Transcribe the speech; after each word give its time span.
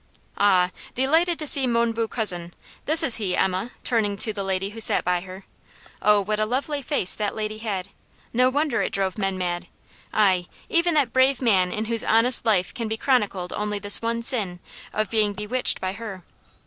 "Ah! 0.39 0.71
delighted 0.95 1.37
to 1.37 1.45
see 1.45 1.67
mon 1.67 1.91
beau 1.91 2.07
cousin. 2.07 2.55
This 2.85 3.03
is 3.03 3.17
he, 3.17 3.37
Emma," 3.37 3.69
turning 3.83 4.17
to 4.17 4.33
the 4.33 4.43
lady 4.43 4.71
who 4.71 4.81
sat 4.81 5.03
by 5.05 5.21
her 5.21 5.45
oh, 6.01 6.21
what 6.21 6.39
a 6.39 6.45
lovely 6.47 6.81
face 6.81 7.13
that 7.13 7.35
lady 7.35 7.59
had! 7.59 7.89
no 8.33 8.49
wonder 8.49 8.81
it 8.81 8.91
drove 8.93 9.19
men 9.19 9.37
mad; 9.37 9.67
ay, 10.11 10.47
even 10.69 10.95
that 10.95 11.13
brave 11.13 11.39
man 11.39 11.71
in 11.71 11.85
whose 11.85 12.03
honest 12.03 12.47
life 12.47 12.73
can 12.73 12.87
be 12.87 12.97
chronicled 12.97 13.53
only 13.53 13.77
this 13.77 14.01
one 14.01 14.23
sin, 14.23 14.59
of 14.91 15.11
being 15.11 15.33
bewitched 15.33 15.79
by 15.79 15.93
her. 15.93 16.23